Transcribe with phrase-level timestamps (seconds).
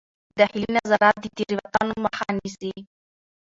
[0.39, 2.73] داخلي نظارت د تېروتنو مخه نیسي.